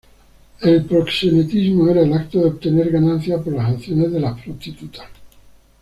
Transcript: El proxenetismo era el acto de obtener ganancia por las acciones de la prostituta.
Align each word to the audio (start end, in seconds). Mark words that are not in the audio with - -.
El 0.61 0.83
proxenetismo 0.85 1.87
era 1.87 2.01
el 2.01 2.11
acto 2.11 2.39
de 2.39 2.45
obtener 2.49 2.89
ganancia 2.89 3.37
por 3.37 3.53
las 3.53 3.75
acciones 3.75 4.11
de 4.11 4.19
la 4.19 4.35
prostituta. 4.35 5.07